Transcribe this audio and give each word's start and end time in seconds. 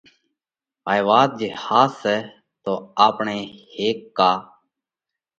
هائي 0.87 1.01
وات 1.07 1.31
جي 1.39 1.49
ۿاسي 1.63 1.95
سئہ 2.01 2.15
تو 2.63 2.73
آپڻئہ 3.05 3.39
ھيڪ 3.75 3.97
ڪا 4.17 4.31